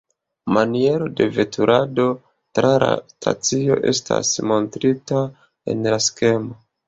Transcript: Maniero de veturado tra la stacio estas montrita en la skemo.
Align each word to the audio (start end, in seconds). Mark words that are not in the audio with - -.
Maniero 0.55 1.09
de 1.17 1.25
veturado 1.33 2.05
tra 2.59 2.71
la 2.85 2.89
stacio 3.13 3.77
estas 3.93 4.33
montrita 4.53 5.19
en 5.75 5.89
la 5.95 6.01
skemo. 6.07 6.59